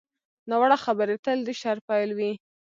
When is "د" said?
1.47-1.49